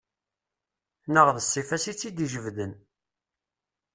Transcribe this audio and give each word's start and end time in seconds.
Neɣ 1.13 1.27
d 1.35 1.37
ssifa-s 1.45 1.85
i 1.91 1.93
tt-id-ijebden. 1.95 2.71